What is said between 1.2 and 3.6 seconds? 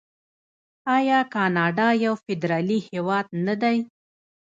کاناډا یو فدرالي هیواد نه